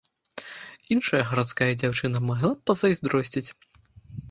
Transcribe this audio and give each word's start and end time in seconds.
Іншая 0.95 1.19
гарадская 1.33 1.69
дзяўчына 1.83 2.17
магла 2.31 2.51
б 2.57 2.69
пазайздросціць. 2.73 3.47